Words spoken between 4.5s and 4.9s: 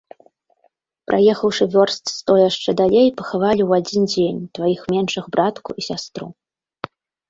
тваіх